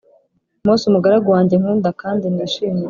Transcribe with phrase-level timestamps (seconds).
[0.65, 2.79] Mose umugaragu wanjye nkunda Kndi nishimira